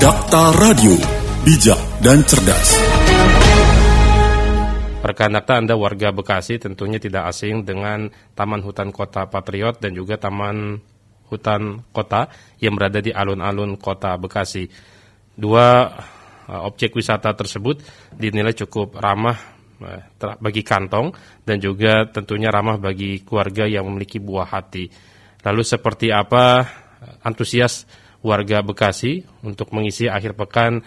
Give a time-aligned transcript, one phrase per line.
[0.00, 0.96] Dakta Radio,
[1.44, 2.72] bijak dan cerdas.
[5.04, 10.16] Rekan Dakta Anda warga Bekasi tentunya tidak asing dengan Taman Hutan Kota Patriot dan juga
[10.16, 10.80] Taman
[11.28, 12.32] Hutan Kota
[12.64, 14.64] yang berada di alun-alun Kota Bekasi.
[15.36, 15.92] Dua
[16.48, 17.84] uh, objek wisata tersebut
[18.16, 19.36] dinilai cukup ramah
[19.84, 20.00] uh,
[20.40, 21.12] bagi kantong
[21.44, 24.88] dan juga tentunya ramah bagi keluarga yang memiliki buah hati.
[25.44, 26.64] Lalu seperti apa
[27.20, 27.84] antusias
[28.20, 30.84] warga Bekasi untuk mengisi akhir pekan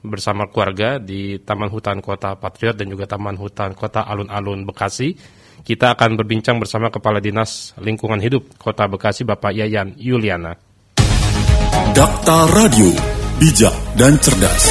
[0.00, 5.12] bersama keluarga di Taman Hutan Kota Patriot dan juga Taman Hutan Kota Alun-Alun Bekasi.
[5.58, 10.54] Kita akan berbincang bersama Kepala Dinas Lingkungan Hidup Kota Bekasi Bapak Yayan Yuliana.
[11.92, 12.94] Dakta Radio,
[13.42, 14.70] bijak dan cerdas.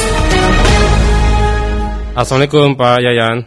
[2.18, 3.38] Assalamualaikum Pak Yayan.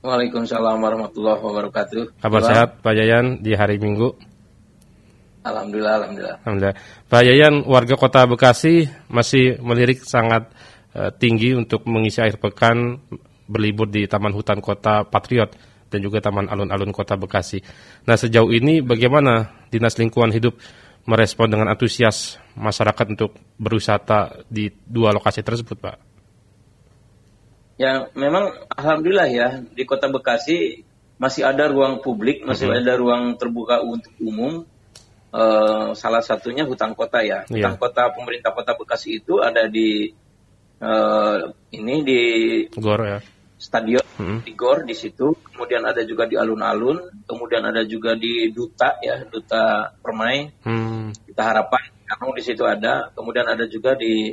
[0.00, 2.22] Waalaikumsalam warahmatullahi wabarakatuh.
[2.22, 4.14] Kabar sehat Pak Yayan di hari Minggu?
[5.48, 6.36] Alhamdulillah, alhamdulillah.
[6.44, 6.76] Alhamdulillah.
[7.08, 10.52] Pak Yayan, warga Kota Bekasi masih melirik sangat
[10.92, 13.00] uh, tinggi untuk mengisi akhir pekan
[13.48, 15.56] berlibur di Taman Hutan Kota Patriot
[15.88, 17.64] dan juga Taman Alun-Alun Kota Bekasi.
[18.04, 20.60] Nah, sejauh ini bagaimana Dinas Lingkungan Hidup
[21.08, 25.96] merespon dengan antusias masyarakat untuk berwisata di dua lokasi tersebut, Pak?
[27.80, 30.84] Ya, memang alhamdulillah ya di Kota Bekasi
[31.16, 32.82] masih ada ruang publik, masih mm-hmm.
[32.84, 34.68] ada ruang terbuka untuk umum
[35.32, 37.44] uh, salah satunya hutan kota ya.
[37.48, 37.72] Yeah.
[37.72, 40.12] Hutan kota pemerintah kota Bekasi itu ada di
[40.80, 42.22] uh, ini di
[42.76, 43.18] Gor ya.
[43.58, 44.46] Stadion hmm.
[44.46, 49.26] di Gor di situ, kemudian ada juga di alun-alun, kemudian ada juga di Duta ya,
[49.26, 50.46] Duta Permai.
[50.62, 51.10] Hmm.
[51.26, 54.32] Kita harapan karena di situ ada, kemudian ada juga di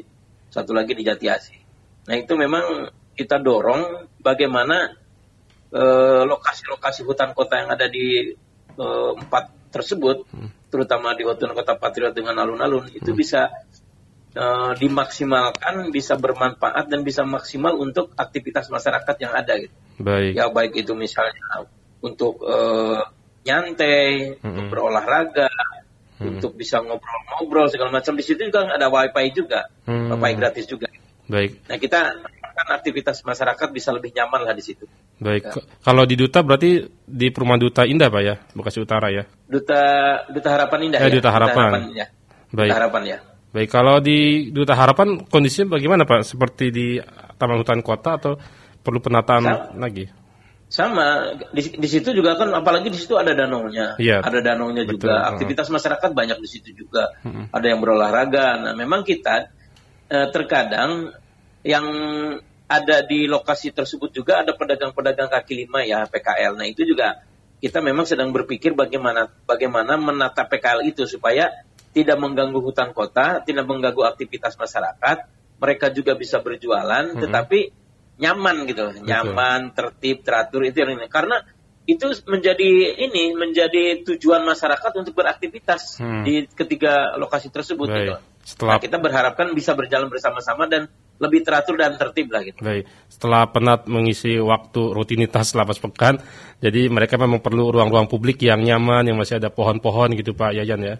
[0.53, 1.57] satu lagi di Jatiasi.
[2.05, 2.87] Nah, itu memang
[3.17, 4.93] kita dorong bagaimana
[5.73, 8.31] eh, lokasi-lokasi uh, hutan kota yang ada di
[8.77, 13.19] empat tersebut hmm terutama di Hotel Kota Patriot dengan alun-alun itu hmm.
[13.23, 13.47] bisa
[14.35, 19.71] uh, dimaksimalkan, bisa bermanfaat dan bisa maksimal untuk aktivitas masyarakat yang ada gitu.
[20.03, 20.35] Baik.
[20.35, 21.63] Ya baik itu misalnya
[22.03, 23.07] untuk uh,
[23.47, 24.43] nyantai, hmm.
[24.43, 25.47] untuk berolahraga,
[26.19, 26.35] hmm.
[26.35, 28.19] untuk bisa ngobrol-ngobrol segala macam.
[28.19, 30.11] Di situ juga ada wifi juga, hmm.
[30.11, 30.91] wifi gratis juga.
[31.31, 31.71] Baik.
[31.71, 31.99] Nah kita
[32.55, 34.83] kan aktivitas masyarakat bisa lebih nyaman lah di situ.
[35.25, 35.43] Baik.
[35.49, 35.61] Ya.
[35.81, 39.25] Kalau di Duta berarti di Perumahan Duta Indah Pak ya, Bekasi Utara ya?
[39.49, 39.81] Duta
[40.29, 41.13] Duta Harapan Indah eh, ya.
[41.17, 41.49] Duta Harapan.
[41.49, 42.05] Duta Harapan ya.
[42.53, 42.69] Baik.
[42.69, 43.17] Duta Harapan ya.
[43.55, 44.19] Baik, kalau di
[44.51, 46.27] Duta Harapan kondisinya bagaimana Pak?
[46.27, 46.99] Seperti di
[47.39, 48.33] Taman Hutan Kota atau
[48.85, 49.81] perlu penataan Sama.
[49.81, 50.05] lagi?
[50.65, 53.95] Sama, di, di situ juga kan apalagi di situ ada danaunya.
[53.95, 55.07] Iya, ada danaunya betul.
[55.07, 55.31] juga.
[55.31, 57.15] Aktivitas masyarakat banyak di situ juga.
[57.23, 57.47] Hmm.
[57.49, 58.59] Ada yang berolahraga.
[58.59, 59.47] Nah, memang kita
[60.11, 61.15] eh, terkadang
[61.63, 61.85] yang
[62.65, 66.57] ada di lokasi tersebut juga ada pedagang-pedagang kaki lima ya PKL.
[66.57, 67.21] Nah itu juga
[67.61, 71.53] kita memang sedang berpikir bagaimana bagaimana menata PKL itu supaya
[71.93, 75.17] tidak mengganggu hutan kota, tidak mengganggu aktivitas masyarakat,
[75.61, 77.23] mereka juga bisa berjualan, mm -hmm.
[77.23, 77.59] tetapi
[78.19, 79.07] nyaman gitu, Betul.
[79.07, 81.07] nyaman, tertib, teratur itu yang ini.
[81.07, 81.39] Karena
[81.85, 86.23] itu menjadi ini menjadi tujuan masyarakat untuk beraktivitas hmm.
[86.25, 87.87] di ketiga lokasi tersebut.
[87.87, 87.99] Baik.
[88.01, 88.15] Gitu.
[88.45, 92.59] Setelah nah, kita berharapkan bisa berjalan bersama-sama dan lebih teratur dan tertib lah gitu.
[92.59, 92.83] Baik.
[93.07, 96.19] Setelah penat mengisi waktu rutinitas lapas pekan,
[96.59, 100.81] jadi mereka memang perlu ruang-ruang publik yang nyaman, yang masih ada pohon-pohon gitu Pak Yayan
[100.83, 100.95] ya.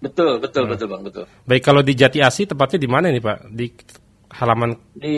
[0.00, 0.72] Betul, betul, hmm.
[0.72, 1.24] betul Bang, betul.
[1.44, 3.38] Baik, kalau di Jati Asi tepatnya di mana nih Pak?
[3.52, 3.66] Di
[4.30, 5.16] halaman di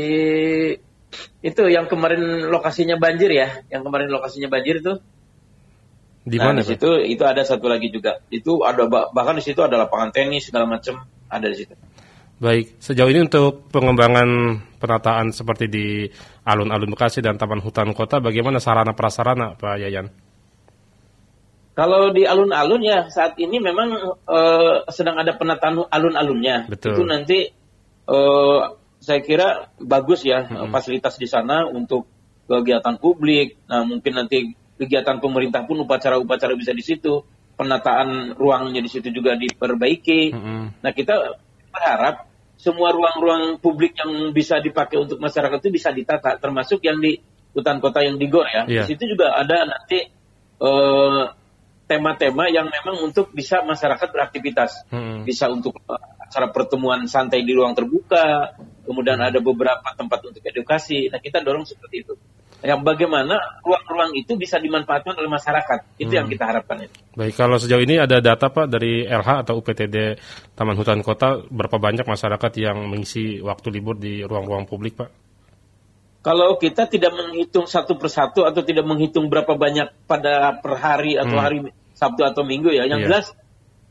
[1.45, 4.97] itu yang kemarin lokasinya banjir ya, yang kemarin lokasinya banjir itu
[6.23, 6.63] di nah, mana?
[6.63, 8.23] Di situ itu ada satu lagi juga.
[8.31, 11.75] Itu ada bahkan di situ ada lapangan tenis segala macam ada di situ.
[12.43, 15.87] Baik, sejauh ini untuk pengembangan penataan seperti di
[16.43, 20.11] alun-alun Bekasi dan Taman Hutan Kota, bagaimana sarana prasarana, Pak Yayan?
[21.79, 26.67] Kalau di alun-alun ya saat ini memang uh, sedang ada penataan alun-alunnya.
[26.67, 26.99] Betul.
[26.99, 27.47] Itu nanti
[28.11, 30.67] uh, saya kira bagus ya hmm.
[30.75, 32.11] fasilitas di sana untuk
[32.51, 33.55] kegiatan publik.
[33.71, 34.51] Nah mungkin nanti
[34.83, 37.23] kegiatan pemerintah pun upacara-upacara bisa di situ,
[37.55, 40.35] penataan ruangnya di situ juga diperbaiki.
[40.35, 40.63] Mm-hmm.
[40.83, 41.39] Nah kita
[41.73, 42.32] berharap
[42.63, 47.19] semua ruang-ruang publik yang bisa dipakai untuk masyarakat itu bisa ditata, termasuk yang di
[47.51, 48.63] hutan kota yang di Gor ya.
[48.71, 48.87] Yeah.
[48.87, 50.07] Di situ juga ada nanti
[50.63, 51.35] uh,
[51.91, 55.27] tema-tema yang memang untuk bisa masyarakat beraktivitas, hmm.
[55.27, 58.55] bisa untuk uh, acara pertemuan santai di ruang terbuka,
[58.87, 59.29] kemudian hmm.
[59.35, 61.11] ada beberapa tempat untuk edukasi.
[61.11, 62.15] Nah kita dorong seperti itu
[62.63, 65.99] yang bagaimana ruang-ruang itu bisa dimanfaatkan oleh masyarakat.
[65.99, 66.19] Itu hmm.
[66.23, 66.87] yang kita harapkan.
[66.87, 66.95] Itu.
[67.19, 70.17] Baik, kalau sejauh ini ada data Pak dari LH atau UPTD
[70.55, 75.11] Taman Hutan Kota berapa banyak masyarakat yang mengisi waktu libur di ruang-ruang publik Pak?
[76.23, 81.35] Kalau kita tidak menghitung satu persatu atau tidak menghitung berapa banyak pada per hari atau
[81.35, 81.43] hmm.
[81.43, 81.59] hari
[81.99, 83.11] Sabtu atau Minggu ya, yang yeah.
[83.11, 83.35] jelas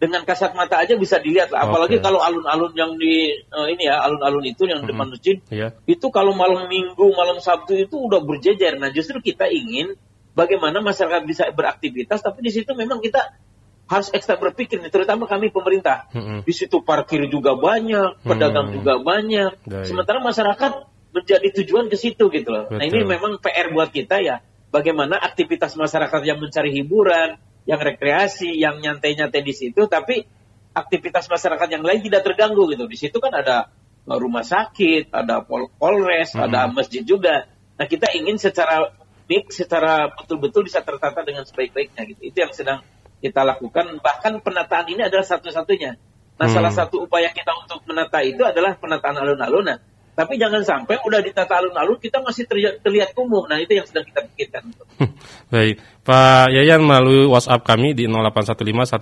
[0.01, 1.69] dengan kasat mata aja bisa dilihat lah.
[1.69, 2.05] Apalagi Oke.
[2.09, 5.77] kalau alun-alun yang di eh, ini ya alun-alun itu yang depan masjid Iya.
[5.85, 8.81] itu kalau malam minggu, malam Sabtu itu udah berjejer.
[8.81, 9.93] Nah, justru kita ingin
[10.33, 13.37] bagaimana masyarakat bisa beraktivitas, tapi di situ memang kita
[13.85, 16.07] harus ekstra berpikir, nih, terutama kami pemerintah.
[16.15, 16.47] Mm-mm.
[16.47, 18.75] Di situ parkir juga banyak, pedagang Hmm.
[18.81, 19.51] juga banyak.
[19.67, 19.85] Baik.
[19.85, 20.71] Sementara masyarakat
[21.11, 22.71] menjadi tujuan ke situ gitu loh.
[22.71, 23.11] Nah, ini Betul.
[23.19, 24.39] memang PR buat kita ya.
[24.71, 27.35] Bagaimana aktivitas masyarakat yang mencari hiburan,
[27.69, 30.25] yang rekreasi, yang nyantai-nyantai di situ, tapi
[30.71, 32.87] aktivitas masyarakat yang lain tidak terganggu gitu.
[32.87, 33.69] Di situ kan ada
[34.07, 36.47] uh, rumah sakit, ada pol polres, Hmm.
[36.49, 37.45] ada masjid juga.
[37.77, 38.93] Nah kita ingin secara
[39.47, 42.21] secara betul-betul bisa tertata dengan sebaik-baiknya gitu.
[42.33, 42.79] Itu yang sedang
[43.23, 44.01] kita lakukan.
[44.03, 45.95] Bahkan penataan ini adalah satu-satunya.
[46.35, 46.55] Nah Hmm.
[46.55, 49.65] salah satu upaya kita untuk menata itu adalah penataan alun-alun.
[49.69, 49.77] Nah,
[50.21, 53.49] tapi jangan sampai udah ditata alun-alun kita masih terlihat, terlihat kumuh.
[53.49, 54.69] Nah itu yang sedang kita pikirkan.
[55.53, 59.01] Baik, Pak Yayan melalui WhatsApp kami di 0815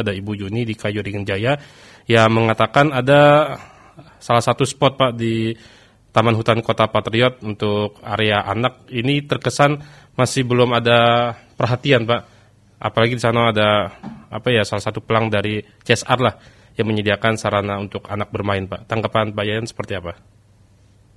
[0.00, 1.60] ada Ibu Yuni di Kayu Ringin Jaya
[2.08, 3.52] yang mengatakan ada
[4.16, 5.52] salah satu spot Pak di
[6.08, 9.76] Taman Hutan Kota Patriot untuk area anak ini terkesan
[10.16, 12.22] masih belum ada perhatian Pak.
[12.80, 13.92] Apalagi di sana ada
[14.32, 18.84] apa ya salah satu pelang dari CSR lah yang menyediakan sarana untuk anak bermain Pak.
[18.88, 20.20] Tanggapan Pak Yayan seperti apa?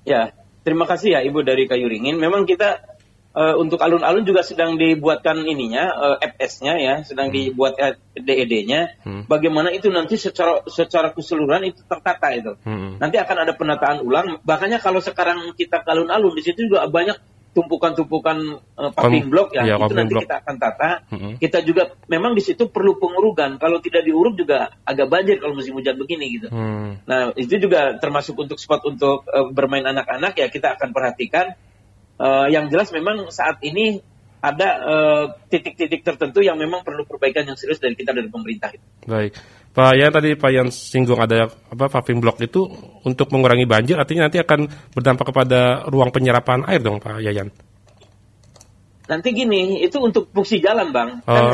[0.08, 0.32] Ya,
[0.64, 2.16] terima kasih ya Ibu dari Kayu Ringin.
[2.16, 2.80] Memang kita
[3.36, 9.04] eh, untuk alun-alun juga sedang dibuatkan ininya, eh, FS-nya ya, sedang dibuat eh, DED-nya.
[9.04, 9.24] Hmm.
[9.28, 12.56] Bagaimana itu nanti secara secara keseluruhan itu tertata itu.
[12.64, 12.96] Hmm.
[12.96, 14.40] Nanti akan ada penataan ulang.
[14.48, 19.76] Bahkannya kalau sekarang kita alun-alun di situ juga banyak tumpukan-tumpukan eh, paving block ya, iya,
[19.82, 20.24] itu nanti block.
[20.30, 20.90] kita akan tata.
[21.10, 21.34] Mm-mm.
[21.42, 23.58] Kita juga memang di situ perlu pengurugan.
[23.58, 26.48] Kalau tidak diuruk juga agak banjir kalau musim hujan begini gitu.
[26.54, 27.02] Hmm.
[27.10, 31.58] Nah, itu juga termasuk untuk spot untuk eh, bermain anak-anak ya kita akan perhatikan.
[32.20, 34.04] Eh, yang jelas memang saat ini
[34.40, 38.72] ada eh, titik-titik tertentu yang memang perlu perbaikan yang serius dari kita dari pemerintah.
[39.04, 39.36] Baik,
[39.76, 42.64] Pak Yan tadi Pak Yan singgung ada apa paving block itu
[43.04, 44.66] untuk mengurangi banjir, artinya nanti akan
[44.96, 47.52] berdampak kepada ruang penyerapan air dong Pak Yayan.
[49.10, 51.10] Nanti gini, itu untuk fungsi jalan bang.
[51.26, 51.34] Oh.
[51.34, 51.48] Kan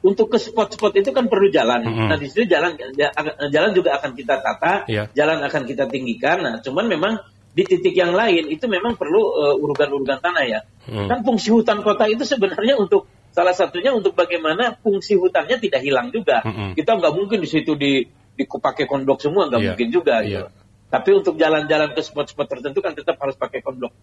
[0.00, 1.84] untuk ke spot-spot itu kan perlu jalan.
[1.84, 2.08] Mm-mm.
[2.08, 3.12] Nah di situ jalan ja-
[3.52, 5.12] jalan juga akan kita tata, Iya.
[5.12, 6.40] jalan akan kita tinggikan.
[6.40, 9.20] Nah cuman memang di titik yang lain itu memang perlu
[9.50, 10.60] eh, urugan-urugan tanah ya.
[10.86, 11.10] Hmm.
[11.10, 16.10] Kan fungsi hutan kota itu sebenarnya untuk salah satunya untuk bagaimana fungsi hutannya tidak hilang
[16.10, 16.42] juga.
[16.42, 16.74] Mm-mm.
[16.74, 18.02] Kita nggak mungkin di situ di
[18.34, 19.68] dipakai kondok semua nggak Iya.
[19.74, 20.14] mungkin juga.
[20.22, 20.26] Iya.
[20.26, 20.46] Gitu.
[20.90, 23.94] Tapi untuk jalan-jalan ke spot-spot tertentu kan tetap harus pakai kondok.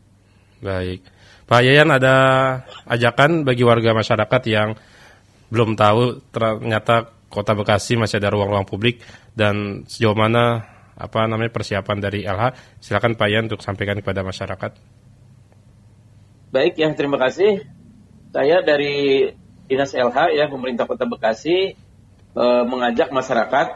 [0.63, 1.03] Baik,
[1.45, 2.15] Pak Yayan ada
[2.88, 4.79] ajakan bagi warga masyarakat yang
[5.51, 9.03] belum tahu ternyata Kota Bekasi masih ada ruang-ruang publik
[9.35, 10.63] dan sejauh mana
[10.97, 12.81] apa namanya persiapan dari LH.
[12.81, 14.71] Silakan Pak Yayan untuk sampaikan kepada masyarakat.
[16.49, 17.63] Baik ya, terima kasih.
[18.33, 19.29] Saya dari
[19.69, 21.77] Dinas LH ya, pemerintah Kota Bekasi
[22.33, 23.67] eh, mengajak masyarakat,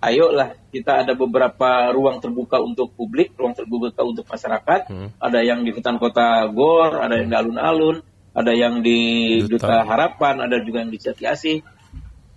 [0.00, 4.80] ayolah kita ada beberapa ruang terbuka untuk publik, ruang terbuka untuk masyarakat.
[4.88, 5.08] Hmm.
[5.20, 7.96] Ada yang di hutan kota Gor, ada yang di alun-alun,
[8.32, 9.00] ada yang di
[9.44, 9.66] Duta.
[9.66, 11.58] Duta Harapan, ada juga yang di Jati Asih.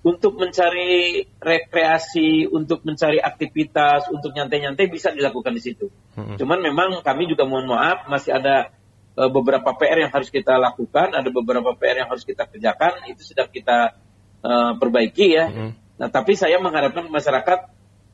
[0.03, 5.87] Untuk mencari rekreasi, untuk mencari aktivitas, untuk nyantai-nyantai bisa dilakukan di situ.
[6.19, 6.35] Hmm.
[6.35, 8.75] Cuman memang kami juga mohon maaf masih ada
[9.15, 13.23] eh, beberapa PR yang harus kita lakukan, ada beberapa PR yang harus kita kerjakan, itu
[13.23, 13.95] sedang kita
[14.43, 15.47] eh, perbaiki ya.
[15.47, 15.71] Hmm.
[15.95, 17.71] Nah, tapi saya mengharapkan masyarakat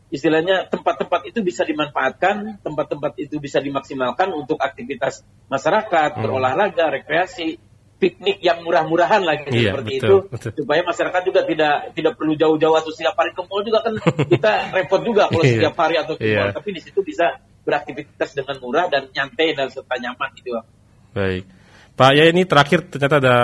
[0.10, 6.22] istilahnya tempat-tempat itu bisa dimanfaatkan, tempat-tempat itu bisa dimaksimalkan untuk aktivitas masyarakat, Hmm.
[6.22, 7.62] berolahraga, rekreasi,
[8.00, 10.52] piknik yang murah-murahan lah gitu, Iya, seperti betul, itu betul.
[10.64, 13.94] supaya masyarakat juga tidak tidak perlu jauh-jauh atau setiap hari ke mall juga kan
[14.34, 15.52] kita repot juga kalau Iya.
[15.60, 16.38] setiap hari atau ke Iya.
[16.40, 17.28] mall, tapi di situ bisa
[17.68, 20.56] beraktivitas dengan murah dan nyantai dan serta nyaman gitu.
[21.12, 21.44] Baik.
[22.00, 23.36] Pak ya ini terakhir ternyata ada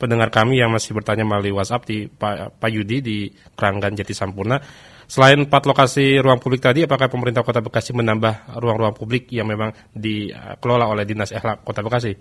[0.00, 4.56] pendengar kami yang masih bertanya melalui WhatsApp di Pak, Pak Yudi di Keranggan Jati Sampurna.
[5.04, 9.72] Selain empat lokasi ruang publik tadi, apakah pemerintah Kota Bekasi menambah ruang-ruang publik yang memang
[9.92, 12.12] dikelola oleh Dinas Ehlak Kota Bekasi?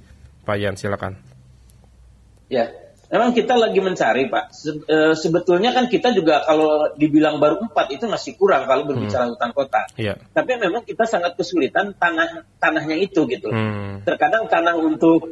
[0.43, 1.36] Pak Yan, silakan.
[2.47, 2.71] Ya,
[3.11, 4.45] memang kita lagi mencari Pak.
[4.55, 9.27] Se- eh, sebetulnya kan kita juga kalau dibilang baru empat itu masih kurang kalau berbicara
[9.27, 9.83] hutan kota.
[9.99, 10.15] Iya.
[10.31, 13.51] Tapi memang kita sangat kesulitan tanah tanahnya itu gitu.
[13.51, 14.03] Hmm.
[14.07, 15.27] Terkadang tanah untuk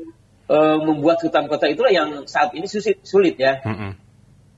[0.52, 3.64] eh, membuat hutan kota itulah yang saat ini sulit, sulit ya.
[3.64, 3.96] Mm-mm.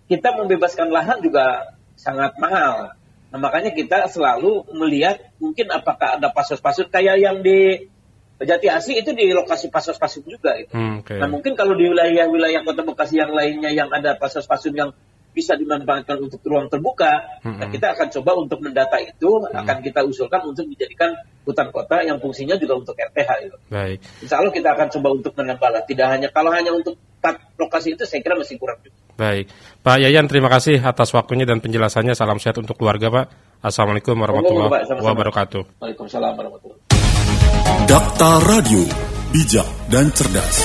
[0.07, 2.95] Kita membebaskan lahan juga sangat mahal.
[3.27, 7.91] Nah, makanya kita selalu melihat mungkin apakah ada pasos-pasos kayak yang di
[8.37, 10.69] Jati Asih itu di lokasi pasos-pasos juga itu.
[10.69, 11.17] Hmm, oke.
[11.17, 14.93] Nah mungkin kalau di wilayah-wilayah kota Bekasi yang lainnya yang ada pasos-pasos yang
[15.37, 17.61] bisa dimanfaatkan untuk ruang terbuka, Mm-mm.
[17.61, 21.13] nah, kita akan coba untuk mendata itu, akan kita usulkan untuk dijadikan
[21.45, 23.57] hutan kota yang fungsinya juga untuk RTH itu.
[23.69, 24.01] Baik.
[24.25, 25.83] Insya Allah kita akan coba untuk menambah lah.
[25.85, 28.81] Tidak hanya kalau hanya untuk empat lokasi itu saya kira masih kurang.
[28.81, 28.97] juga.
[29.13, 29.49] Baik.
[29.85, 32.17] Pak Yayan, terima kasih atas waktunya dan penjelasannya.
[32.17, 33.25] Salam sehat untuk keluarga, Pak.
[33.61, 35.81] Assalamualaikum warahmatullahi wabarakatuh.
[35.81, 36.86] Waalaikumsalam warahmatullahi
[37.87, 38.83] Dakta Radio,
[39.31, 40.55] bijak dan cerdas.